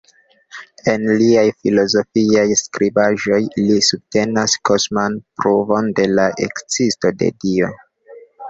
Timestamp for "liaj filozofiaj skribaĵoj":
1.21-3.39